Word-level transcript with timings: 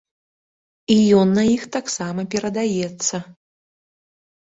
І 0.93 0.95
ён 1.19 1.27
на 1.41 1.45
іх 1.57 1.63
таксама 1.77 2.21
перадаецца. 2.35 3.25